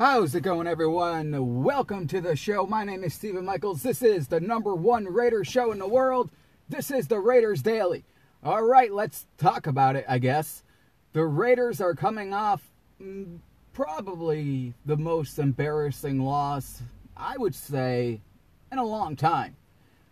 [0.00, 1.62] How's it going, everyone?
[1.62, 2.64] Welcome to the show.
[2.64, 3.82] My name is Stephen Michaels.
[3.82, 6.30] This is the number one Raiders show in the world.
[6.70, 8.06] This is the Raiders Daily.
[8.42, 10.62] All right, let's talk about it, I guess.
[11.12, 12.62] The Raiders are coming off
[12.98, 13.40] mm,
[13.74, 16.80] probably the most embarrassing loss,
[17.14, 18.22] I would say,
[18.72, 19.54] in a long time.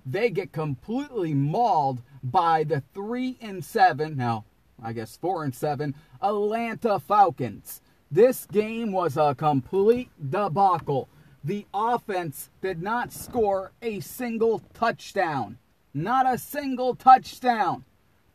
[0.05, 4.45] They get completely mauled by the 3 and 7, now,
[4.83, 7.81] I guess 4 and 7 Atlanta Falcons.
[8.11, 11.11] This game was a complete debacle.
[11.45, 15.59] The offense did not score a single touchdown.
[15.93, 17.85] Not a single touchdown.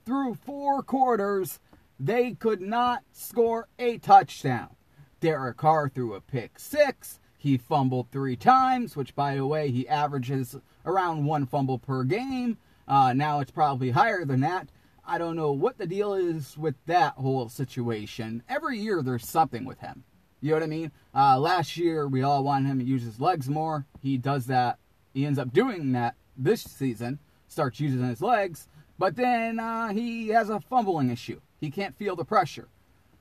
[0.06, 1.60] Through four quarters,
[2.00, 4.76] they could not score a touchdown.
[5.20, 7.20] Derek Carr threw a pick six.
[7.38, 10.56] He fumbled three times, which, by the way, he averages
[10.86, 12.58] around one fumble per game.
[12.88, 14.70] Uh, now it's probably higher than that.
[15.06, 18.42] I don't know what the deal is with that whole situation.
[18.48, 20.06] Every year there's something with him.
[20.40, 20.92] You know what I mean?
[21.14, 23.86] Uh, last year we all wanted him to use his legs more.
[24.02, 24.80] He does that.
[25.14, 27.20] He ends up doing that this season.
[27.48, 31.40] Starts using his legs, but then uh, he has a fumbling issue.
[31.60, 32.68] He can't feel the pressure.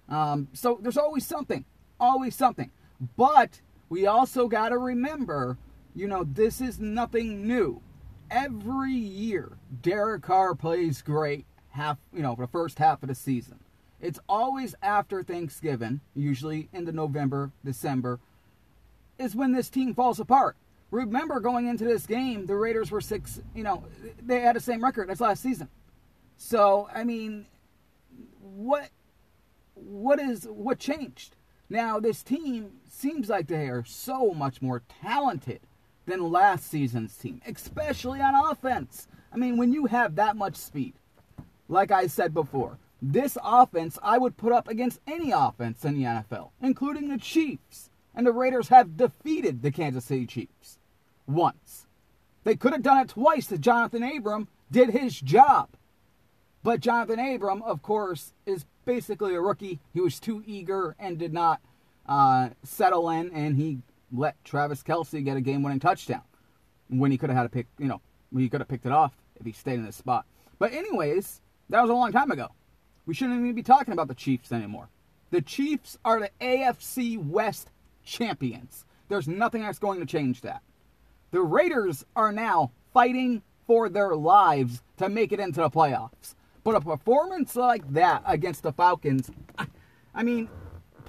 [0.09, 1.65] Um, so there's always something,
[2.01, 2.71] always something.
[3.17, 5.59] But we also got to remember,
[5.95, 7.83] you know, this is nothing new.
[8.31, 13.61] Every year, Derek Carr plays great half, you know, the first half of the season.
[14.01, 18.19] It's always after Thanksgiving, usually into November, December,
[19.19, 20.57] is when this team falls apart.
[20.91, 23.85] Remember going into this game, the Raiders were six, you know,
[24.21, 25.69] they had the same record as last season.
[26.37, 27.47] So, I mean,
[28.41, 28.91] what
[29.75, 31.37] what is what changed?
[31.71, 35.61] Now, this team seems like they are so much more talented
[36.05, 39.07] than last season's team, especially on offense.
[39.33, 40.95] I mean, when you have that much speed,
[41.73, 46.05] like I said before, this offense I would put up against any offense in the
[46.05, 47.91] NFL, including the Chiefs.
[48.15, 50.79] And the Raiders have defeated the Kansas City Chiefs
[51.27, 51.87] once.
[52.45, 55.71] They could have done it twice if Jonathan Abram did his job.
[56.63, 59.81] But Jonathan Abram, of course, is basically a rookie.
[59.95, 61.61] He was too eager and did not
[62.07, 63.79] uh, settle in, and he
[64.13, 66.23] let Travis Kelce get a game-winning touchdown
[66.89, 67.67] when he could have had a pick.
[67.79, 68.01] You know,
[68.37, 70.27] he could have picked it off if he stayed in his spot.
[70.59, 72.49] But anyways, that was a long time ago.
[73.07, 74.89] We shouldn't even be talking about the Chiefs anymore.
[75.31, 77.71] The Chiefs are the AFC West
[78.05, 78.85] champions.
[79.09, 80.63] There's nothing that's going to change that.
[81.31, 86.35] The Raiders are now fighting for their lives to make it into the playoffs.
[86.65, 89.31] But a performance like that against the Falcons,
[90.15, 90.49] I mean,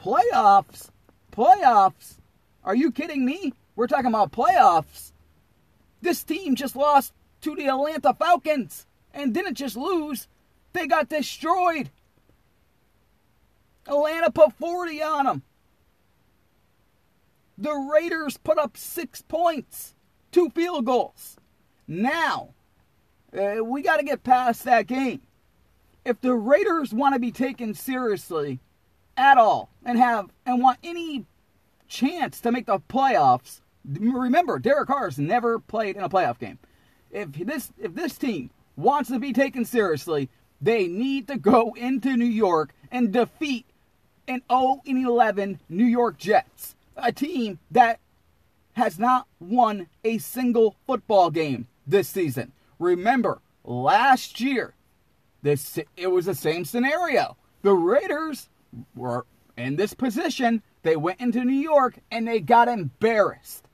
[0.01, 0.89] playoffs,
[1.31, 2.15] playoffs.
[2.63, 3.53] Are you kidding me?
[3.75, 5.11] We're talking about playoffs.
[6.01, 10.27] This team just lost to the Atlanta Falcons and didn't just lose,
[10.73, 11.89] they got destroyed.
[13.88, 15.44] Atlanta put 40 on them.
[17.57, 19.94] The Raiders put up six points,
[20.31, 21.38] two field goals.
[21.88, 22.50] Now,
[23.38, 25.22] uh, we got to get past that game.
[26.06, 28.59] If the Raiders want to be taken seriously
[29.16, 31.25] at all and have and want any
[31.88, 36.59] chance to make the playoffs, remember Derek Carr's never played in a playoff game.
[37.12, 40.29] If this if this team wants to be taken seriously,
[40.63, 43.66] they need to go into New York and defeat
[44.28, 48.00] an 0 11 New York Jets, a team that
[48.74, 52.53] has not won a single football game this season.
[52.79, 54.74] Remember, last year,
[55.41, 57.35] this it was the same scenario.
[57.62, 58.47] The Raiders
[58.95, 59.25] were
[59.57, 60.63] in this position.
[60.84, 63.68] They went into New York and they got embarrassed.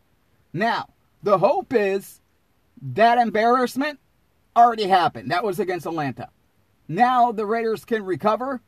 [0.54, 0.90] Now,
[1.22, 2.20] the hope is
[2.82, 4.00] that embarrassment
[4.56, 5.30] already happened.
[5.30, 6.30] That was against Atlanta.
[6.90, 8.62] Now the Raiders can recover.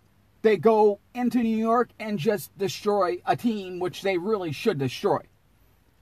[0.43, 5.21] They go into New York and just destroy a team which they really should destroy.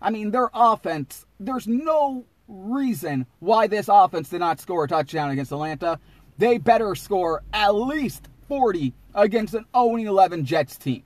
[0.01, 5.31] I mean, their offense, there's no reason why this offense did not score a touchdown
[5.31, 5.99] against Atlanta.
[6.37, 11.03] They better score at least 40 against an 0 11 Jets team.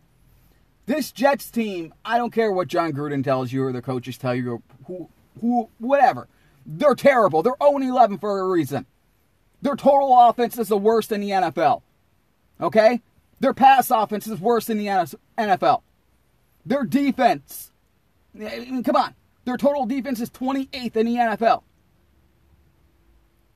[0.88, 4.33] This Jets team, I don't care what Jon Gruden tells you or the coaches tell
[4.36, 5.09] you or who,
[5.42, 6.27] who whatever.
[6.66, 7.44] They're terrible.
[7.44, 8.86] They're 0 11 for a reason.
[9.63, 11.81] Their total offense is the worst in the NFL.
[12.60, 13.01] Okay?
[13.39, 14.88] Their pass offense is worse in the
[15.38, 15.81] NFL.
[16.65, 17.71] Their defense,
[18.36, 19.15] I mean, come on.
[19.45, 21.63] Their total defense is 28th in the NFL.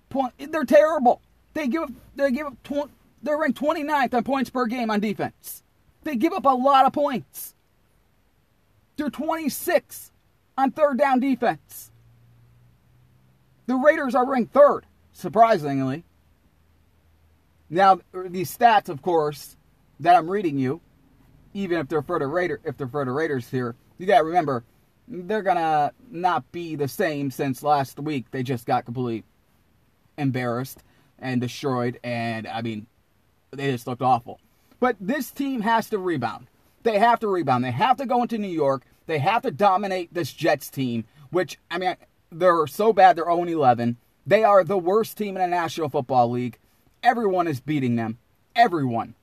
[0.10, 1.22] Point, they're terrible.
[1.54, 2.90] They give up, they give up, tw-
[3.22, 5.64] they're ranked 29th on points per game on defense.
[6.04, 7.54] They give up a lot of points.
[8.96, 10.12] They're 26
[10.58, 11.92] on third down defense.
[13.66, 14.86] The Raiders are ranked third
[15.18, 16.04] surprisingly.
[17.70, 19.58] Now, these stats, of course,
[20.00, 20.80] that I'm reading you,
[21.54, 24.26] even if they're for the Raider, if they're for the Raiders here, You got to
[24.26, 24.64] remember,
[25.08, 28.28] they're to not be the same since last week.
[28.30, 29.24] They just got completely
[30.18, 30.84] embarrassed
[31.18, 32.00] and destroyed.
[32.04, 32.86] And, I mean,
[33.52, 34.40] they just looked awful.
[34.80, 36.48] But this team has to rebound.
[36.84, 37.64] They have to rebound.
[37.64, 38.84] They have to go into New York.
[39.08, 41.96] They have to dominate this Jets team, which, I mean,
[42.32, 43.98] they're so bad they're 0 11.
[44.28, 46.60] They are the worst team in the National Football League.
[47.02, 48.18] Everyone is beating them.
[48.58, 49.16] Everyone.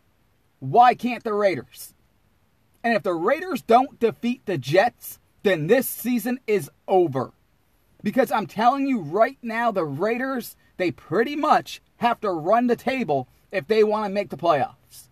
[0.61, 1.93] Why can't the Raiders?
[2.83, 7.33] And if the Raiders don't defeat the Jets, then this season is over.
[8.03, 12.77] Because I'm telling you right now, the Raiders, they pretty much have to run the
[12.77, 15.09] table if they want to make the playoffs.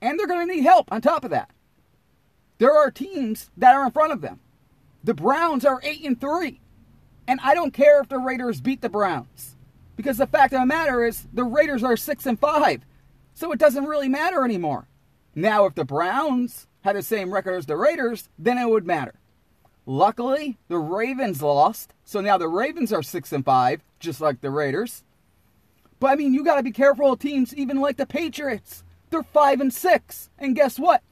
[0.00, 1.50] And they're going to need help on top of that.
[2.58, 4.40] There are teams that are in front of them.
[5.04, 6.60] The Browns are 8 and 3.
[7.26, 9.56] And I don't care if the Raiders beat the Browns.
[9.96, 12.84] Because the fact of the matter is the Raiders are 6 and 5.
[13.34, 14.88] So it doesn't really matter anymore.
[15.34, 19.14] Now if the Browns had the same record as the Raiders, then it would matter.
[19.86, 24.50] Luckily, the Ravens lost, so now the Ravens are 6 and 5, just like the
[24.50, 25.02] Raiders.
[25.98, 28.84] But I mean, you got to be careful of teams even like the Patriots.
[29.10, 30.30] They're 5 and 6.
[30.38, 31.02] And guess what?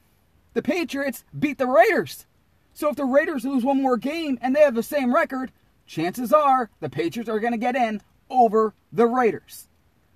[0.53, 2.25] The Patriots beat the Raiders.
[2.73, 5.51] So if the Raiders lose one more game and they have the same record,
[5.91, 9.67] chances are the Patriots are going to get in over the Raiders.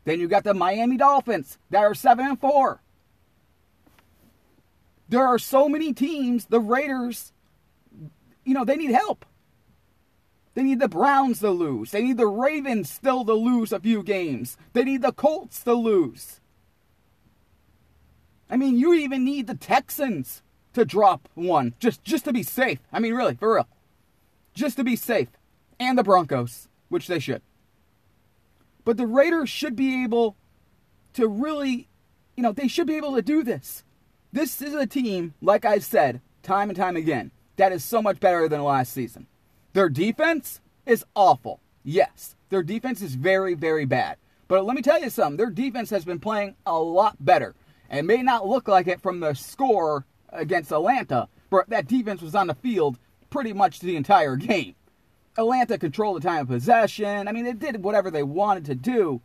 [0.06, 2.82] Then you got the Miami Dolphins that are 7 and 4.
[5.10, 7.34] There are so many teams, the Raiders,
[8.46, 9.26] you know, they need help.
[10.54, 11.92] They need the Browns to lose.
[11.92, 14.58] They need the Ravens still to lose a few games.
[14.72, 16.40] They need the Colts to lose.
[18.50, 20.42] I mean, you even need the Texans
[20.74, 22.80] to drop one just just to be safe.
[22.94, 23.68] I mean, really, for real.
[24.54, 25.28] Just to be safe.
[25.80, 27.42] And the Broncos, which they should.
[28.84, 30.36] But the Raiders should be able
[31.14, 31.88] to really,
[32.36, 33.84] you know, they should be able to do this.
[34.32, 38.20] This is a team, like I've said, time and time again, that is so much
[38.20, 39.28] better than last season.
[39.74, 41.60] Their defense is awful.
[41.84, 44.18] Yes, their defense is very, very bad.
[44.48, 47.56] But let me tell you something their defense has been playing a lot better.
[47.90, 52.36] And may not look like it from the score against Atlanta, but that defense was
[52.36, 52.98] on the field
[53.30, 54.76] pretty much the entire game.
[55.38, 57.28] Atlanta controlled the time of possession.
[57.28, 59.22] I mean, they did whatever they wanted to do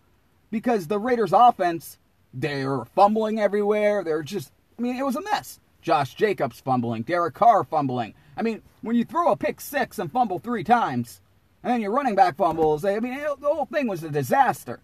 [0.50, 1.98] because the Raiders' offense,
[2.34, 4.02] they were fumbling everywhere.
[4.02, 5.60] They're just, I mean, it was a mess.
[5.82, 8.14] Josh Jacobs fumbling, Derek Carr fumbling.
[8.36, 11.20] I mean, when you throw a pick six and fumble three times,
[11.62, 14.80] and then your running back fumbles, I mean, the whole thing was a disaster.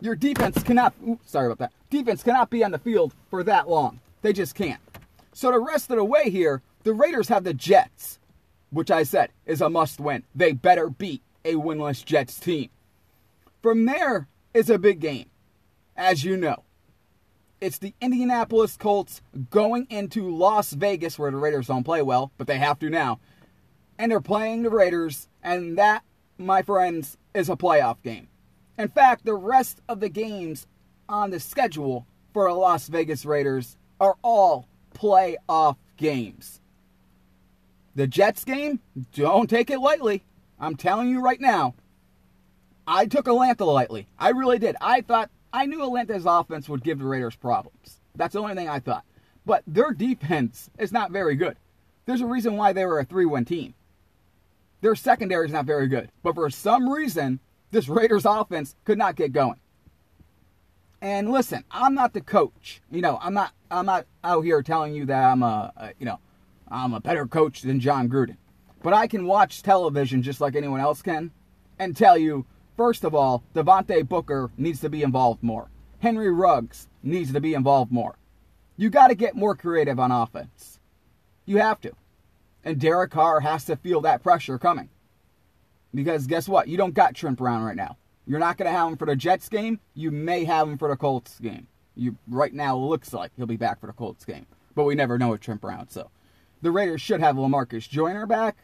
[0.00, 3.68] Your defense cannot, oops, sorry about that, defense cannot be on the field for that
[3.68, 4.00] long.
[4.22, 4.80] They just can't.
[5.32, 8.18] So the rest of the way here, the Raiders have the Jets
[8.70, 10.24] which I said is a must win.
[10.34, 12.70] They better beat a winless Jets team.
[13.62, 15.30] From there is a big game,
[15.96, 16.64] as you know.
[17.60, 19.20] It's the Indianapolis Colts
[19.50, 23.20] going into Las Vegas, where the Raiders don't play well, but they have to now.
[23.98, 26.02] And they're playing the Raiders, and that,
[26.38, 28.28] my friends, is a playoff game.
[28.78, 30.66] In fact, the rest of the games
[31.06, 36.62] on the schedule for the Las Vegas Raiders are all playoff games.
[37.94, 38.80] The Jets game,
[39.12, 40.24] don't take it lightly.
[40.58, 41.74] I'm telling you right now.
[42.86, 44.08] I took Atlanta lightly.
[44.18, 44.76] I really did.
[44.80, 48.00] I thought I knew Atlanta's offense would give the Raiders problems.
[48.14, 49.04] That's the only thing I thought.
[49.46, 51.56] But their defense is not very good.
[52.06, 53.74] There's a reason why they were a 3-1 team.
[54.80, 56.10] Their secondary is not very good.
[56.22, 59.60] But for some reason, this Raiders offense could not get going.
[61.02, 62.82] And listen, I'm not the coach.
[62.90, 66.04] You know, I'm not I'm not out here telling you that I'm a, a you
[66.04, 66.18] know,
[66.70, 68.36] I'm a better coach than Jon Gruden.
[68.82, 71.32] But I can watch television just like anyone else can
[71.78, 72.46] and tell you,
[72.76, 75.70] first of all, Devontae Booker needs to be involved more.
[75.98, 78.16] Henry Ruggs needs to be involved more.
[78.76, 80.78] You got to get more creative on offense.
[81.44, 81.92] You have to.
[82.64, 84.88] And Derek Carr has to feel that pressure coming.
[85.94, 86.68] Because guess what?
[86.68, 87.96] You don't got Trent Brown right now.
[88.26, 89.80] You're not going to have him for the Jets game.
[89.94, 91.66] You may have him for the Colts game.
[91.96, 95.18] You right now looks like he'll be back for the Colts game, but we never
[95.18, 95.88] know with Trent Brown.
[95.90, 96.10] So
[96.62, 98.56] the Raiders should have Lamarcus Joyner back.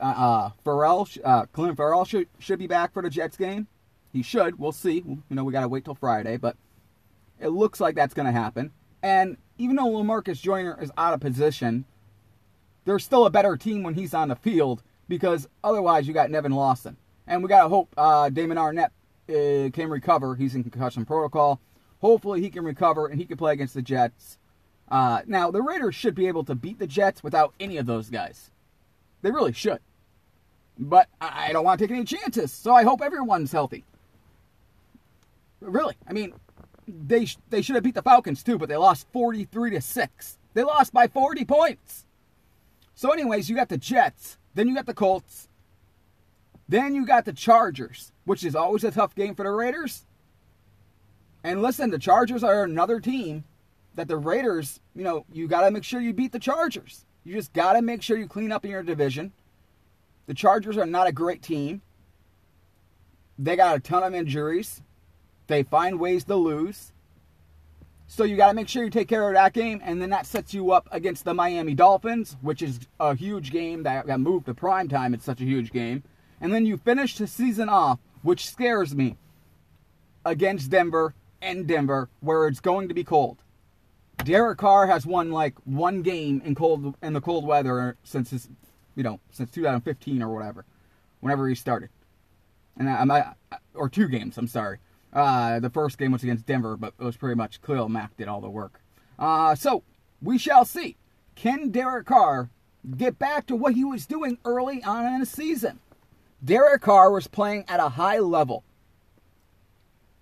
[0.00, 3.66] Uh, uh, Ferrell, uh, Clint Ferrell should should be back for the Jets game.
[4.12, 4.58] He should.
[4.58, 5.02] We'll see.
[5.06, 6.56] You know, we got to wait till Friday, but
[7.40, 8.72] it looks like that's going to happen.
[9.02, 11.84] And even though Lamarcus Joyner is out of position,
[12.84, 16.52] they're still a better team when he's on the field because otherwise you got Nevin
[16.52, 16.96] Lawson.
[17.26, 18.90] And we got to hope uh, Damon Arnette
[19.28, 20.34] uh, can recover.
[20.34, 21.60] He's in concussion protocol.
[22.00, 24.38] Hopefully he can recover and he can play against the Jets.
[24.90, 28.08] Uh, now, the Raiders should be able to beat the Jets without any of those
[28.08, 28.50] guys.
[29.22, 29.80] They really should.
[30.78, 33.84] But I don't want to take any chances, so I hope everyone's healthy.
[35.60, 36.34] Really, I mean,
[36.86, 40.38] they they should have beat the Falcons too, but they lost 43 to 6.
[40.54, 42.06] They lost by 40 points.
[42.94, 45.48] So, anyways, you got the Jets, then you got the Colts,
[46.68, 50.04] then you got the Chargers, which is always a tough game for the Raiders.
[51.42, 53.44] And listen, the Chargers are another team
[53.98, 57.04] that the Raiders, you know, you got to make sure you beat the Chargers.
[57.24, 59.32] You just got to make sure you clean up in your division.
[60.26, 61.82] The Chargers are not a great team.
[63.40, 64.82] They got a ton of injuries.
[65.48, 66.92] They find ways to lose.
[68.06, 70.26] So you got to make sure you take care of that game, and then that
[70.26, 74.46] sets you up against the Miami Dolphins, which is a huge game that got moved
[74.46, 75.12] to prime time.
[75.12, 76.04] It's such a huge game.
[76.40, 79.16] And then you finish the season off, which scares me,
[80.24, 83.38] against Denver and Denver, where it's going to be cold.
[84.24, 88.48] Derek Carr has won like one game in cold in the cold weather since his,
[88.94, 90.64] you know, since 2015 or whatever,
[91.20, 91.90] whenever he started,
[92.76, 94.36] and I, I or two games.
[94.36, 94.78] I'm sorry.
[95.12, 98.28] Uh, the first game was against Denver, but it was pretty much Khalil Mack did
[98.28, 98.80] all the work.
[99.18, 99.82] Uh, so
[100.22, 100.96] we shall see.
[101.34, 102.50] Can Derek Carr
[102.96, 105.80] get back to what he was doing early on in the season?
[106.44, 108.64] Derek Carr was playing at a high level.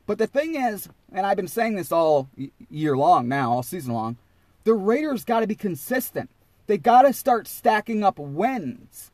[0.07, 2.29] But the thing is, and I've been saying this all
[2.71, 4.17] year long now, all season long,
[4.65, 6.31] the Raiders got to be consistent.
[6.67, 9.11] They got to start stacking up wins.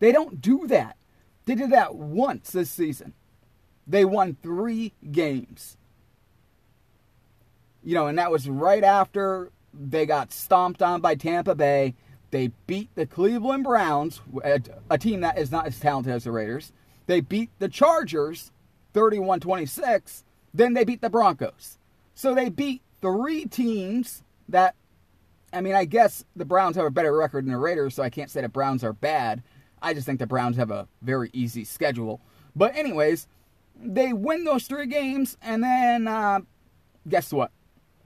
[0.00, 0.96] They don't do that.
[1.44, 3.14] They did that once this season.
[3.86, 5.76] They won three games.
[7.82, 11.94] You know, and that was right after they got stomped on by Tampa Bay.
[12.30, 14.20] They beat the Cleveland Browns,
[14.88, 16.72] a team that is not as talented as the Raiders.
[17.06, 18.52] They beat the Chargers
[18.94, 20.24] 31 26.
[20.54, 21.78] Then they beat the Broncos.
[22.14, 24.74] So they beat three teams that,
[25.52, 28.10] I mean, I guess the Browns have a better record than the Raiders, so I
[28.10, 29.42] can't say the Browns are bad.
[29.80, 32.20] I just think the Browns have a very easy schedule.
[32.54, 33.26] But, anyways,
[33.80, 36.40] they win those three games, and then uh,
[37.08, 37.50] guess what?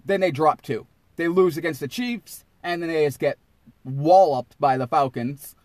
[0.05, 0.87] Then they drop two.
[1.17, 3.39] They lose against the Chiefs, and then they just get
[3.85, 5.57] walloped by the Falcons.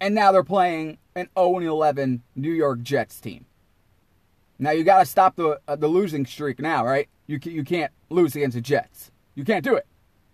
[0.00, 3.46] And now they're playing an 0 11 New York Jets team.
[4.58, 7.08] Now you got to stop the uh, the losing streak now, right?
[7.26, 9.10] You you can't lose against the Jets.
[9.34, 9.86] You can't do it.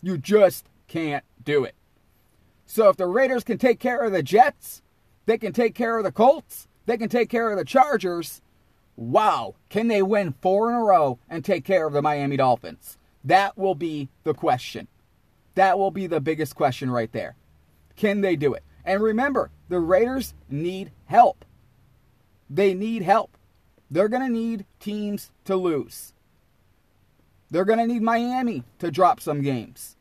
[0.03, 1.75] You just can't do it.
[2.67, 4.83] So if the Raiders can take care of the Jets,
[5.27, 8.41] they can take care of the Colts, they can take care of the Chargers.
[8.97, 12.97] Wow, can they win four in a row and take care of the Miami Dolphins?
[13.25, 14.87] That will be the question.
[15.55, 17.37] That will be the biggest question right there.
[17.97, 18.63] Can they do it?
[18.85, 21.45] And remember, the Raiders need help.
[22.51, 23.37] They need help.
[23.95, 26.15] They're going to need teams to lose.
[27.49, 29.95] They're going to need Miami to drop some games.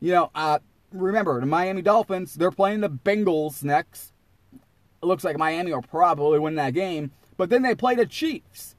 [0.00, 0.60] You know, uh,
[0.90, 4.14] remember, the Miami Dolphins, they're playing the Bengals next.
[4.54, 7.10] It looks like Miami will probably win that game.
[7.36, 8.74] But then they play the Chiefs.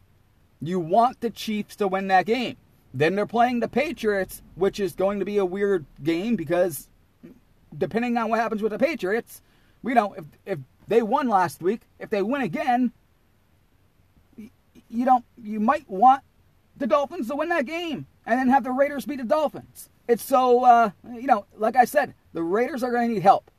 [0.60, 2.58] You want the Chiefs to win that game.
[2.96, 6.88] Then they're playing the Patriots, which is going to be a weird game because
[7.78, 9.44] depending on what happens with the Patriots,
[9.84, 12.92] you know if, if they won last week, if they win again,
[14.92, 16.24] you don't you might want
[16.78, 19.90] the Dolphins to win that game and then have the Raiders beat the Dolphins.
[20.08, 23.52] It's so uh, you know, like I said, the Raiders are going to need help.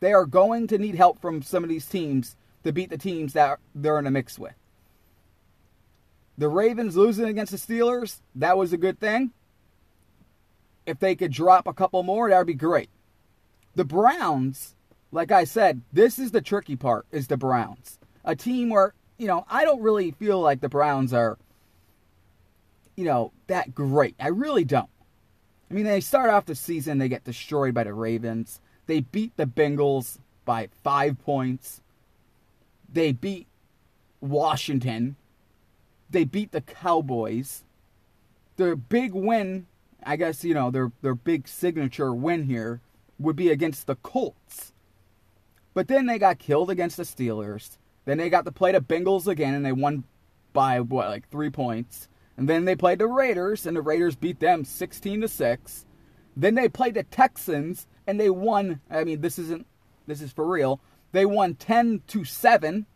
[0.00, 3.32] They are going to need help from some of these teams to beat the teams
[3.32, 4.54] that they're in a mix with.
[6.38, 9.32] The Ravens losing against the Steelers, that was a good thing.
[10.84, 12.90] If they could drop a couple more, that would be great.
[13.74, 14.74] The Browns,
[15.10, 17.98] like I said, this is the tricky part is the Browns.
[18.24, 21.38] A team where you know, I don't really feel like the Browns are,
[22.96, 24.14] you know, that great.
[24.20, 24.90] I really don't.
[25.70, 28.60] I mean, they start off the season, they get destroyed by the Ravens.
[28.86, 31.80] They beat the Bengals by five points.
[32.92, 33.48] They beat
[34.20, 35.16] Washington.
[36.08, 37.64] They beat the Cowboys.
[38.56, 39.66] Their big win,
[40.04, 42.80] I guess, you know, their, their big signature win here
[43.18, 44.72] would be against the Colts.
[45.74, 47.76] But then they got killed against the Steelers.
[48.06, 50.04] Then they got to play the Bengals again, and they won
[50.54, 52.08] by what, like three points.
[52.38, 55.84] And then they played the Raiders, and the Raiders beat them 16 to six.
[56.34, 58.80] Then they played the Texans, and they won.
[58.90, 59.66] I mean, this isn't.
[60.06, 60.80] This is for real.
[61.12, 62.86] They won 10 to seven.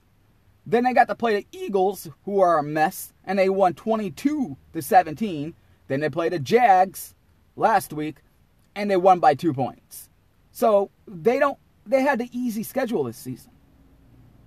[0.64, 4.56] Then they got to play the Eagles, who are a mess, and they won 22
[4.72, 5.54] to 17.
[5.88, 7.14] Then they played the Jags
[7.56, 8.18] last week,
[8.76, 10.08] and they won by two points.
[10.52, 11.58] So they don't.
[11.84, 13.50] They had the easy schedule this season.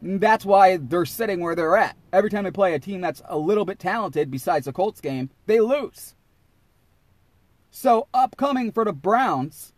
[0.06, 1.96] That's why they're sitting where they're at.
[2.12, 5.30] Every time they play a team that's a little bit talented, besides the Colts game,
[5.46, 6.14] they lose.
[7.72, 9.72] So, upcoming for the Browns,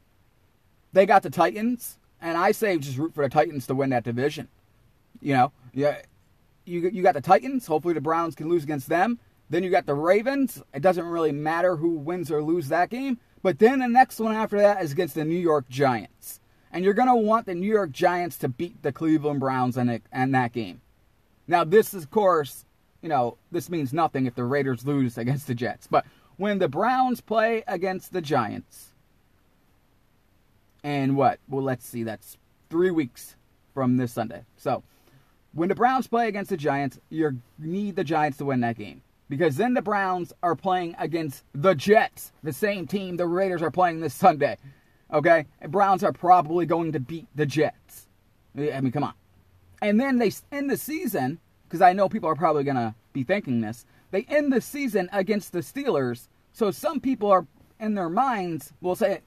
[0.93, 4.03] they got the Titans, and I say just root for the Titans to win that
[4.03, 4.47] division.
[5.21, 6.01] You know, yeah,
[6.65, 7.67] you you got the Titans.
[7.67, 9.19] Hopefully, the Browns can lose against them.
[9.49, 10.61] Then you got the Ravens.
[10.73, 14.35] It doesn't really matter who wins or loses that game, But then the next one
[14.35, 16.39] after that is against the New York Giants.
[16.71, 19.89] And you're going to want the New York Giants to beat the Cleveland Browns in,
[19.89, 20.81] it, in that game.
[21.47, 22.65] Now, this is, of course,
[23.01, 25.87] you know, this means nothing if the Raiders lose against the Jets.
[25.87, 26.05] But
[26.37, 28.91] when the Browns play against the Giants,
[30.83, 31.39] and what?
[31.47, 32.37] Well, let's see, that's
[32.69, 33.35] three weeks
[33.73, 34.43] from this Sunday.
[34.57, 34.83] So,
[35.53, 39.01] when the Browns play against the Giants, you need the Giants to win that game.
[39.29, 43.71] Because then the Browns are playing against the Jets, the same team the Raiders are
[43.71, 44.57] playing this Sunday.
[45.13, 45.45] Okay?
[45.61, 48.07] And Browns are probably going to beat the Jets.
[48.57, 49.13] I mean, come on.
[49.81, 53.23] And then they end the season, because I know people are probably going to be
[53.23, 56.27] thinking this, they end the season against the Steelers.
[56.53, 57.45] So some people are,
[57.79, 59.21] in their minds, will say,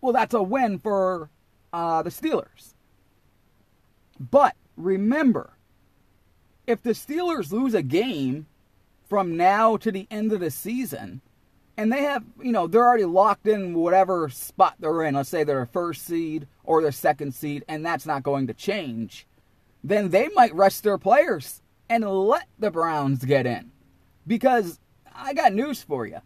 [0.00, 1.30] well, that's a win for
[1.72, 2.74] uh, the Steelers.
[4.20, 5.54] But remember,
[6.66, 8.46] if the Steelers lose a game
[9.08, 11.22] from now to the end of the season,
[11.76, 15.14] and they have, you know, they're already locked in whatever spot they're in.
[15.14, 18.54] Let's say they're a first seed or their second seed, and that's not going to
[18.54, 19.26] change.
[19.84, 23.70] Then they might rest their players and let the Browns get in.
[24.26, 24.80] Because
[25.14, 26.18] I got news for you.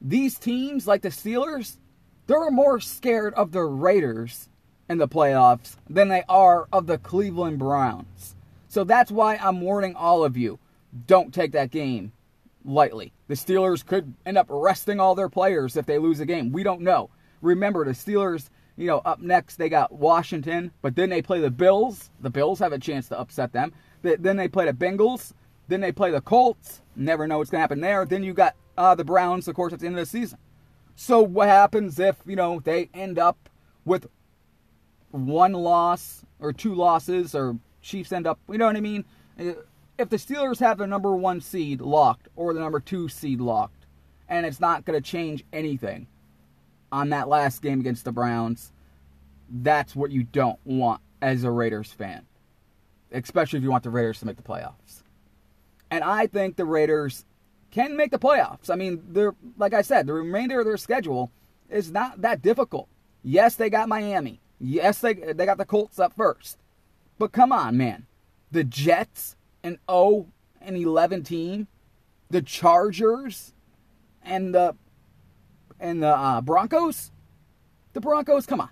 [0.00, 1.78] These teams, like the Steelers,
[2.26, 4.48] they're more scared of the Raiders
[4.88, 8.36] in the playoffs than they are of the Cleveland Browns.
[8.68, 10.58] So that's why I'm warning all of you
[11.06, 12.12] don't take that game
[12.64, 13.12] lightly.
[13.28, 16.52] The Steelers could end up resting all their players if they lose a game.
[16.52, 17.10] We don't know.
[17.40, 21.50] Remember, the Steelers, you know, up next they got Washington, but then they play the
[21.50, 22.10] Bills.
[22.20, 23.72] The Bills have a chance to upset them.
[24.02, 25.32] Then they play the Bengals.
[25.68, 26.82] Then they play the Colts.
[26.96, 28.04] Never know what's going to happen there.
[28.04, 30.38] Then you got uh, the Browns, of course, at the end of the season.
[30.94, 33.48] So what happens if, you know, they end up
[33.84, 34.06] with
[35.10, 39.04] one loss or two losses or Chiefs end up, you know what I mean?
[39.98, 43.86] If the Steelers have the number one seed locked or the number two seed locked,
[44.28, 46.06] and it's not going to change anything
[46.90, 48.72] on that last game against the Browns,
[49.48, 52.26] that's what you don't want as a Raiders fan,
[53.12, 55.02] especially if you want the Raiders to make the playoffs.
[55.90, 57.24] And I think the Raiders
[57.70, 58.70] can make the playoffs.
[58.70, 61.30] I mean, they're like I said, the remainder of their schedule
[61.68, 62.88] is not that difficult.
[63.22, 64.40] Yes, they got Miami.
[64.58, 66.58] Yes, they they got the Colts up first.
[67.18, 68.06] But come on, man.
[68.50, 70.26] The Jets an 0
[70.60, 71.68] and 11 team,
[72.30, 73.52] the Chargers
[74.22, 74.74] and the
[75.80, 77.10] and the uh, Broncos,
[77.92, 78.70] the Broncos, come on,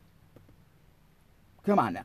[1.64, 2.04] come on now.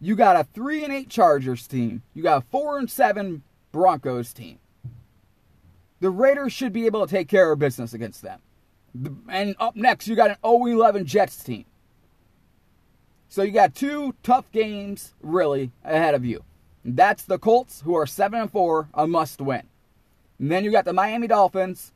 [0.00, 2.02] You got a three and eight Chargers team.
[2.14, 4.58] You got a four and seven Broncos team.
[6.00, 8.40] The Raiders should be able to take care of business against them.
[9.28, 11.64] And up next, you got an 0 11 Jets team.
[13.28, 16.44] So you got two tough games, really, ahead of you.
[16.88, 19.64] That's the Colts, who are 7 and 4, a must win.
[20.38, 21.92] And then you got the Miami Dolphins,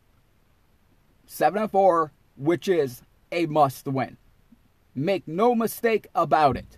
[1.26, 4.16] 7 and 4, which is a must win.
[4.92, 6.76] Make no mistake about it.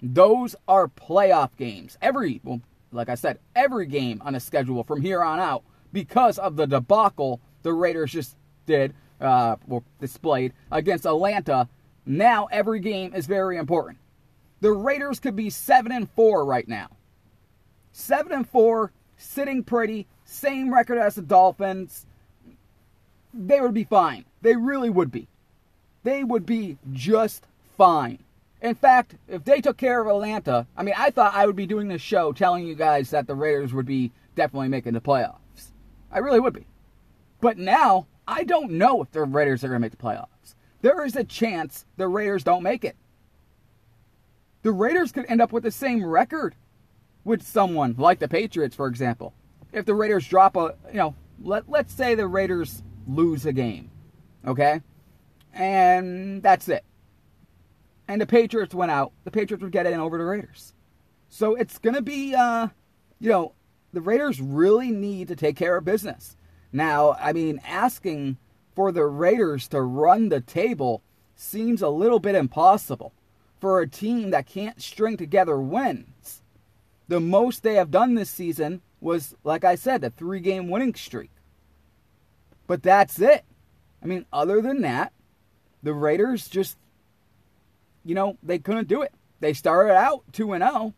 [0.00, 1.98] Those are playoff games.
[2.00, 6.38] Every, well, like I said, every game on a schedule from here on out because
[6.38, 11.68] of the debacle the Raiders just did, uh, or displayed against Atlanta.
[12.06, 13.98] Now every game is very important.
[14.62, 16.88] The Raiders could be 7 and 4 right now.
[17.96, 22.06] Seven and four, sitting pretty, same record as the Dolphins.
[23.32, 24.24] They would be fine.
[24.42, 25.28] They really would be.
[26.02, 27.46] They would be just
[27.78, 28.18] fine.
[28.60, 31.66] In fact, if they took care of Atlanta, I mean, I thought I would be
[31.66, 35.70] doing this show telling you guys that the Raiders would be definitely making the playoffs.
[36.10, 36.66] I really would be.
[37.40, 40.56] But now, I don't know if the Raiders are going to make the playoffs.
[40.82, 42.96] There is a chance the Raiders don't make it.
[44.62, 46.56] The Raiders could end up with the same record
[47.24, 49.34] with someone like the Patriots, for example.
[49.72, 53.90] If the Raiders drop a, you know, let let's say the Raiders lose a game,
[54.46, 54.80] okay,
[55.52, 56.84] and that's it,
[58.06, 60.74] and the Patriots went out, the Patriots would get in over the Raiders.
[61.28, 62.68] So it's gonna be, uh,
[63.18, 63.54] you know,
[63.92, 66.36] the Raiders really need to take care of business.
[66.72, 68.36] Now, I mean, asking
[68.74, 71.02] for the Raiders to run the table
[71.36, 73.12] seems a little bit impossible
[73.60, 76.42] for a team that can't string together wins.
[77.08, 80.94] The most they have done this season was, like I said, a three game winning
[80.94, 81.30] streak.
[82.66, 83.44] But that's it.
[84.02, 85.12] I mean, other than that,
[85.82, 86.76] the Raiders just,
[88.04, 89.12] you know, they couldn't do it.
[89.40, 90.94] They started out 2 and 0.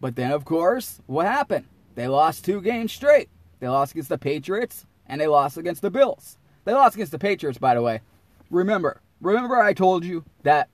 [0.00, 1.66] But then, of course, what happened?
[1.94, 3.28] They lost two games straight.
[3.60, 6.38] They lost against the Patriots and they lost against the Bills.
[6.64, 8.00] They lost against the Patriots, by the way.
[8.50, 10.68] Remember, remember I told you that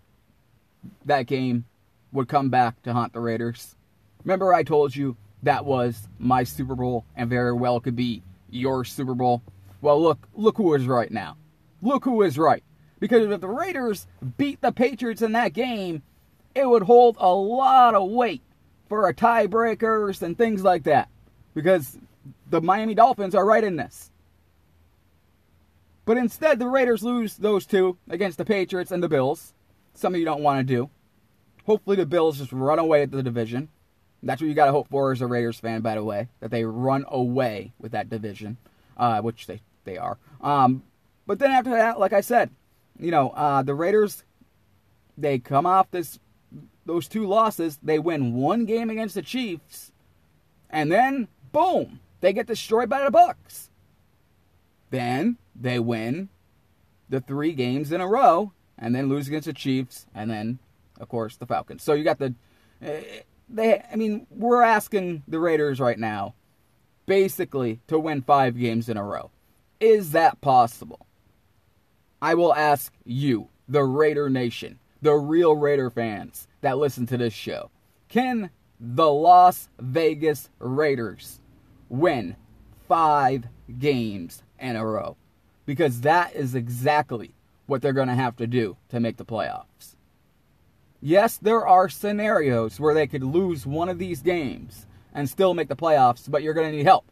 [1.05, 1.65] that game
[2.13, 3.77] would come back to haunt the Raiders?
[4.25, 8.85] Remember, I told you that was my Super Bowl and very well could be your
[8.85, 9.43] Super Bowl.
[9.81, 11.37] Well, look, look who is right now.
[11.81, 12.63] look who is right.
[13.01, 16.03] Because if the Raiders beat the Patriots in that game,
[16.55, 18.43] it would hold a lot of weight
[18.89, 21.09] for a tiebreakers and things like that.
[21.55, 21.97] Because
[22.51, 24.11] the Miami Dolphins are right in this.
[26.05, 29.53] But instead, the Raiders lose those two against the Patriots and the Bills.
[29.95, 30.91] Some of you don't want to do.
[31.67, 33.69] Hopefully, the Bills just run away at the division.
[34.23, 36.51] That's what you got to hope for as a Raiders fan, by the way, that
[36.51, 38.57] they run away with that division,
[38.97, 40.19] uh, which they, they are.
[40.41, 40.83] Um,
[41.27, 42.51] but then after that, like I said,
[42.99, 44.25] you know, uh, the Raiders,
[45.17, 46.19] they come off this
[46.85, 47.79] those two losses.
[47.83, 49.93] They win one game against the Chiefs,
[50.71, 53.71] and then boom, they get destroyed by the Bucks.
[54.91, 56.31] Then they win
[57.09, 60.59] the three games in a row, and then lose against the Chiefs, and then,
[60.99, 61.83] of course, the Falcons.
[61.83, 62.35] So you got the
[62.83, 63.83] eh, they.
[63.91, 66.35] I mean, we're asking the Raiders right now,
[67.07, 69.31] basically, to win five games in a row.
[69.81, 71.07] Is that possible?
[72.21, 77.35] I will ask you, the Raider Nation, the real Raider fans that listen to this
[77.35, 77.71] show.
[78.09, 81.41] Can the Las Vegas Raiders
[81.89, 82.37] win
[82.89, 83.45] five
[83.79, 85.17] games in a row?
[85.67, 87.35] Because that is exactly
[87.67, 89.95] what they're going to have to do to make the playoffs.
[91.01, 95.69] Yes, there are scenarios where they could lose one of these games and still make
[95.69, 97.11] the playoffs, but you're going to need help.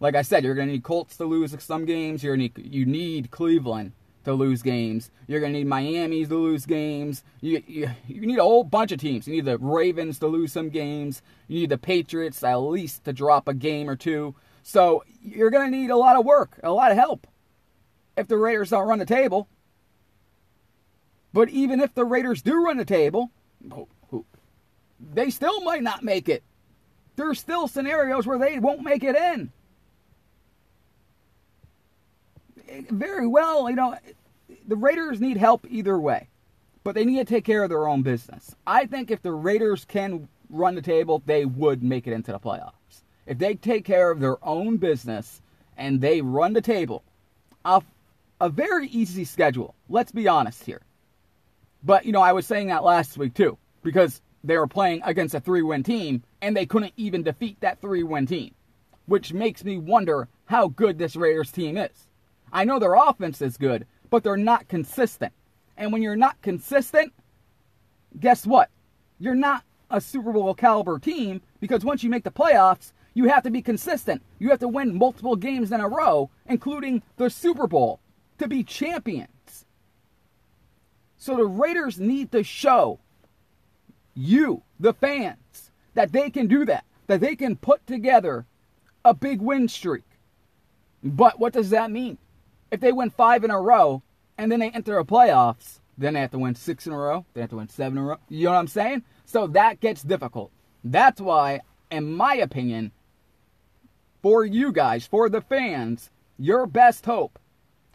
[0.00, 2.24] Like I said, you're going to need Colts to lose some games.
[2.24, 3.92] You're need, you need Cleveland
[4.24, 5.10] to lose games.
[5.26, 7.22] You're going to need Miami to lose games.
[7.42, 9.28] You, you, you need a whole bunch of teams.
[9.28, 11.20] You need the Ravens to lose some games.
[11.48, 14.34] You need the Patriots at least to drop a game or two.
[14.62, 17.26] So you're going to need a lot of work, a lot of help
[18.16, 19.48] if the Raiders don't run the table.
[21.32, 23.30] But even if the Raiders do run the table,
[25.12, 26.42] they still might not make it.
[27.16, 29.52] There's still scenarios where they won't make it in.
[32.90, 33.96] very well, you know,
[34.66, 36.28] the Raiders need help either way,
[36.84, 38.54] but they need to take care of their own business.
[38.66, 42.38] I think if the Raiders can run the table, they would make it into the
[42.38, 42.72] playoffs.
[43.26, 45.40] If they take care of their own business
[45.76, 47.02] and they run the table,
[47.64, 47.82] a,
[48.40, 49.74] a very easy schedule.
[49.88, 50.82] Let's be honest here.
[51.82, 55.34] But, you know, I was saying that last week too, because they were playing against
[55.34, 58.54] a three win team and they couldn't even defeat that three win team,
[59.06, 62.08] which makes me wonder how good this Raiders team is.
[62.52, 65.32] I know their offense is good, but they're not consistent.
[65.76, 67.12] And when you're not consistent,
[68.18, 68.68] guess what?
[69.18, 73.42] You're not a Super Bowl caliber team because once you make the playoffs, you have
[73.42, 74.22] to be consistent.
[74.38, 78.00] You have to win multiple games in a row, including the Super Bowl,
[78.38, 79.28] to be champions.
[81.20, 82.98] So the Raiders need to show
[84.14, 88.46] you, the fans, that they can do that, that they can put together
[89.04, 90.02] a big win streak.
[91.04, 92.18] But what does that mean?
[92.70, 94.02] if they win five in a row
[94.38, 97.24] and then they enter a playoffs, then they have to win six in a row.
[97.34, 98.16] They have to win seven in a row.
[98.28, 99.02] You know what I'm saying?
[99.26, 100.50] So that gets difficult.
[100.82, 102.92] That's why, in my opinion,
[104.22, 107.38] for you guys, for the fans, your best hope,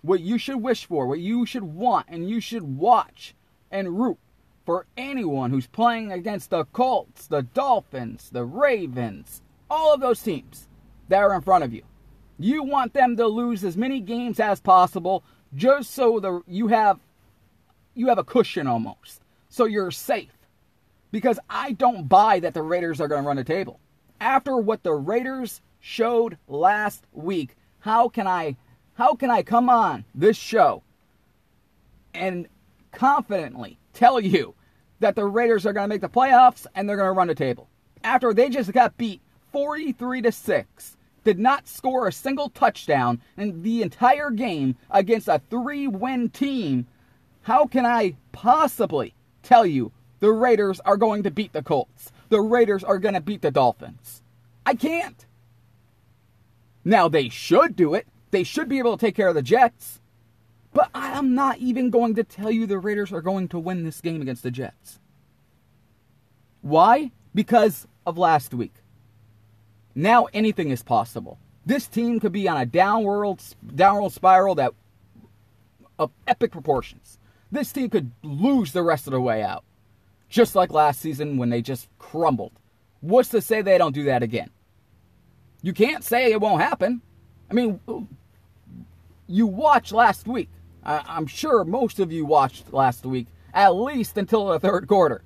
[0.06, 3.36] what you should wish for, what you should want, and you should watch
[3.72, 4.18] and root
[4.66, 10.68] for anyone who's playing against the Colts, the Dolphins, the Ravens, all of those teams
[11.08, 11.84] that are in front of you.
[12.38, 17.00] You want them to lose as many games as possible just so the you have
[17.94, 19.22] you have a cushion almost.
[19.50, 20.32] So you're safe.
[21.12, 23.80] Because I don't buy that the Raiders are going to run the table.
[24.20, 28.58] After what the Raiders showed last week, how can I
[28.96, 30.82] how can I come on this show
[32.14, 32.48] and
[32.92, 34.56] confidently tell you
[35.02, 37.36] that the Raiders are going to make the playoffs and they're going to run the
[37.36, 37.68] table?
[38.04, 43.64] After they just got beat 43 to 6 did not score a single touchdown in
[43.64, 46.88] the entire game against a three win team,
[47.42, 52.12] how can I possibly tell you the Raiders are going to beat the Colts?
[52.30, 54.22] The Raiders are going to beat the Dolphins?
[54.66, 55.26] I can't.
[56.84, 58.08] Now, they should do it.
[58.32, 60.02] They should be able to take care of the Jets.
[60.74, 64.02] But I'm not even going to tell you the Raiders are going to win this
[64.02, 65.00] game against the Jets.
[66.62, 67.12] Why?
[67.34, 68.74] Because of last week.
[69.96, 71.40] Now anything is possible.
[71.66, 73.40] This team could be on a downward
[73.74, 74.74] downward spiral that
[75.98, 77.18] of epic proportions.
[77.52, 79.64] This team could lose the rest of the way out.
[80.28, 82.52] Just like last season when they just crumbled.
[83.00, 84.50] What's to say they don't do that again?
[85.62, 87.02] You can't say it won't happen.
[87.50, 87.80] I mean,
[89.28, 90.50] you watched last week.
[90.84, 95.24] I'm sure most of you watched last week, at least until the third quarter.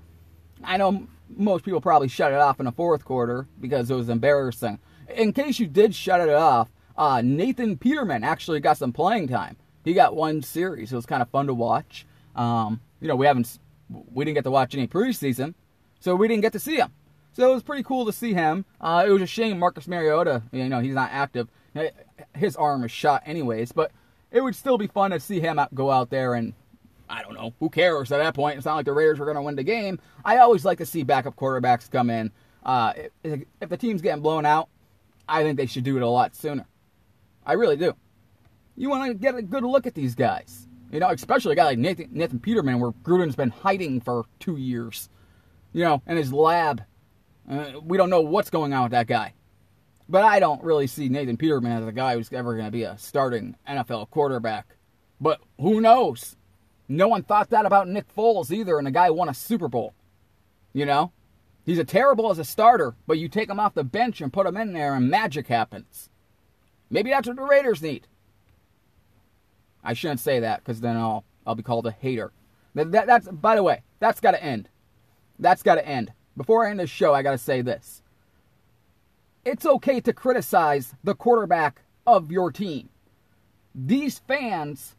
[0.63, 4.09] I know most people probably shut it off in the fourth quarter because it was
[4.09, 4.79] embarrassing.
[5.13, 9.57] In case you did shut it off, uh, Nathan Peterman actually got some playing time.
[9.83, 10.91] He got one series.
[10.91, 12.05] It was kind of fun to watch.
[12.35, 15.55] Um, you know, we haven't we didn't get to watch any preseason,
[15.99, 16.91] so we didn't get to see him.
[17.33, 18.65] So it was pretty cool to see him.
[18.81, 21.47] Uh, it was a shame Marcus Mariota, you know, he's not active.
[22.35, 23.91] His arm is shot anyways, but
[24.31, 26.53] it would still be fun to see him go out there and
[27.09, 27.53] I don't know.
[27.59, 28.57] Who cares at that point?
[28.57, 29.99] It's not like the Raiders were going to win the game.
[30.23, 32.31] I always like to see backup quarterbacks come in.
[32.63, 34.69] Uh, if, if the team's getting blown out,
[35.27, 36.67] I think they should do it a lot sooner.
[37.45, 37.95] I really do.
[38.75, 40.67] You want to get a good look at these guys.
[40.91, 44.57] You know, especially a guy like Nathan, Nathan Peterman, where Gruden's been hiding for two
[44.57, 45.09] years.
[45.73, 46.83] You know, in his lab.
[47.49, 49.33] Uh, we don't know what's going on with that guy.
[50.07, 52.83] But I don't really see Nathan Peterman as a guy who's ever going to be
[52.83, 54.75] a starting NFL quarterback.
[55.21, 56.35] But who knows?
[56.87, 59.93] No one thought that about Nick Foles either, and the guy won a Super Bowl.
[60.73, 61.11] You know?
[61.65, 64.47] He's a terrible as a starter, but you take him off the bench and put
[64.47, 66.09] him in there, and magic happens.
[66.89, 68.07] Maybe that's what the Raiders need.
[69.83, 72.31] I shouldn't say that because then I'll I'll be called a hater.
[72.75, 74.69] That, that, that's by the way, that's got to end.
[75.37, 76.11] That's got to end.
[76.39, 78.01] Before I end the show, I got to say this.
[79.45, 82.89] It's okay to criticize the quarterback of your team.
[83.75, 84.95] These fans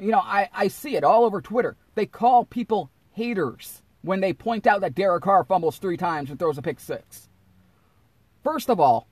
[0.00, 1.76] you know, I, I see it all over Twitter.
[1.94, 6.38] They call people haters when they point out that Derek Carr fumbles three times and
[6.38, 7.28] throws a pick six.
[8.42, 9.06] First of all,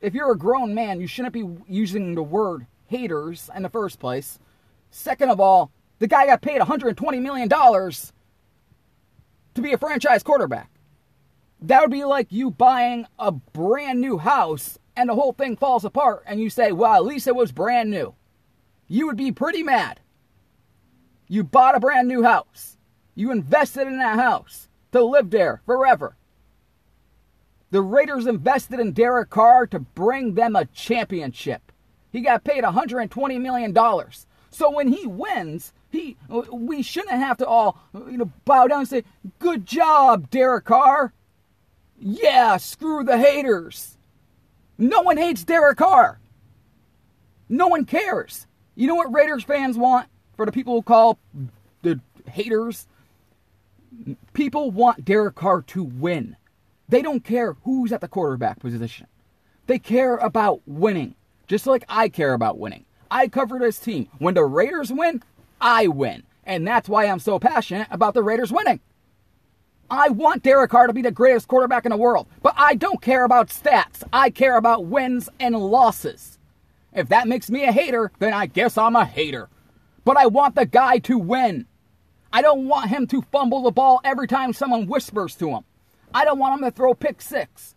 [0.00, 4.00] if you're a grown man, you shouldn't be using the word haters in the first
[4.00, 4.38] place.
[4.90, 10.70] Second of all, the guy got paid $120 million to be a franchise quarterback.
[11.62, 15.84] That would be like you buying a brand new house and the whole thing falls
[15.84, 18.14] apart and you say, well, at least it was brand new.
[18.88, 20.00] You would be pretty mad.
[21.28, 22.76] You bought a brand new house.
[23.14, 26.16] You invested in that house to live there forever.
[27.70, 31.72] The Raiders invested in Derek Carr to bring them a championship.
[32.10, 33.74] He got paid $120 million.
[34.50, 38.88] So when he wins, he we shouldn't have to all you know bow down and
[38.88, 39.04] say,
[39.38, 41.14] "Good job, Derek Carr."
[42.02, 43.96] Yeah, screw the haters.
[44.76, 46.18] No one hates Derek Carr.
[47.48, 48.46] No one cares.
[48.74, 50.08] You know what Raiders fans want?
[50.36, 51.18] for the people who call
[51.82, 52.86] the haters,
[54.32, 56.36] people want Derek Carr to win.
[56.88, 59.06] They don't care who's at the quarterback position.
[59.66, 61.14] They care about winning,
[61.46, 62.84] just like I care about winning.
[63.10, 64.08] I cover this team.
[64.18, 65.22] When the Raiders win,
[65.60, 66.24] I win.
[66.44, 68.80] And that's why I'm so passionate about the Raiders winning.
[69.92, 73.02] I want Derek Carr to be the greatest quarterback in the world, but I don't
[73.02, 74.02] care about stats.
[74.10, 76.38] I care about wins and losses.
[76.94, 79.50] If that makes me a hater, then I guess I'm a hater.
[80.06, 81.66] But I want the guy to win.
[82.32, 85.64] I don't want him to fumble the ball every time someone whispers to him.
[86.14, 87.74] I don't want him to throw pick six.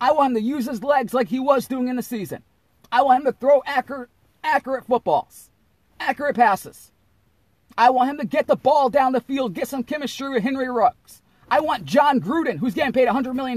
[0.00, 2.44] I want him to use his legs like he was doing in the season.
[2.92, 4.10] I want him to throw accurate,
[4.44, 5.50] accurate footballs,
[5.98, 6.92] accurate passes.
[7.78, 10.68] I want him to get the ball down the field, get some chemistry with Henry
[10.68, 11.22] Ruggs.
[11.48, 13.56] I want Jon Gruden, who's getting paid $100 million,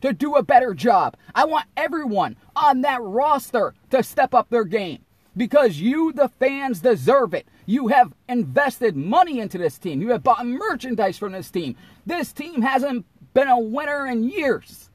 [0.00, 1.16] to do a better job.
[1.32, 5.04] I want everyone on that roster to step up their game
[5.36, 7.46] because you, the fans, deserve it.
[7.64, 10.02] You have invested money into this team.
[10.02, 11.76] You have bought merchandise from this team.
[12.04, 14.90] This team hasn't been a winner in years.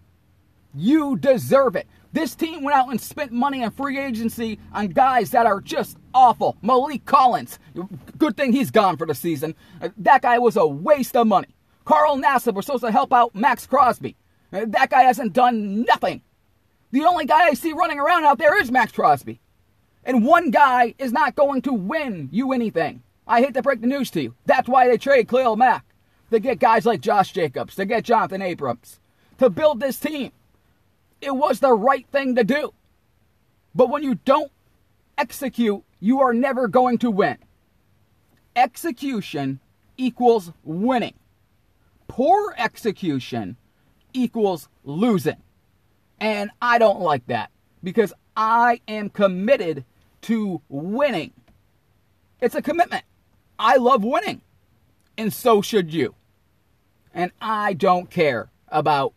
[0.75, 1.88] You deserve it.
[2.13, 5.98] This team went out and spent money on free agency on guys that are just
[6.13, 6.58] awful.
[6.63, 7.60] Maliek Collins,
[8.17, 9.56] good thing he's gone for the season.
[9.82, 11.56] Uh, that guy was a waste of money.
[11.86, 14.15] Carl Nassib was supposed to help out Maxx Crosby.
[14.52, 16.22] Uh, that guy hasn't done nothing.
[16.91, 19.39] The only guy I see running around out there is Maxx Crosby.
[20.04, 23.04] And one guy is not going to win you anything.
[23.28, 24.36] I hate to break the news to you.
[24.46, 25.86] That's why they trade Khalil Mack.
[26.30, 27.76] They get guys like Josh Jacobs.
[27.76, 29.00] They get Jonathan Abrams.
[29.39, 30.32] To build this team.
[31.21, 32.73] It was the right thing to do.
[33.73, 34.51] But when you don't
[35.17, 37.38] execute, you are never going to win.
[38.56, 39.60] Execution
[39.97, 41.13] equals winning.
[42.08, 43.58] Poor execution
[44.13, 45.38] equals losing.
[46.19, 47.51] And I don't like that
[47.84, 49.86] because I am committed
[50.23, 51.34] to winning.
[52.41, 53.03] It's a commitment.
[53.60, 54.41] I love winning.
[55.17, 56.15] And so should you.
[57.13, 59.13] And I don't care about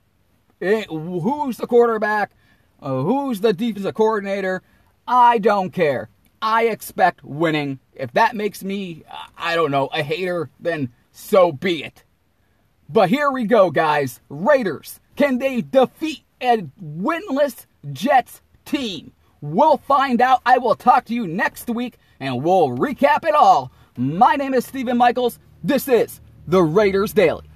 [0.60, 2.32] who's the quarterback,
[2.80, 4.62] uh, who's the defensive coordinator.
[5.06, 6.08] I don't care.
[6.42, 7.80] I expect winning.
[7.94, 9.02] If that makes me,
[9.36, 12.04] I don't know, a hater, then so be it.
[12.88, 14.20] But here we go, guys.
[14.28, 15.00] Raiders.
[15.16, 19.12] Can they defeat a winless Jets team?
[19.40, 20.40] We'll find out.
[20.44, 23.70] I will talk to you next week and we'll recap it all.
[23.96, 25.38] My name is Stephen Michaels.
[25.62, 27.49] This is the Raiders Daily.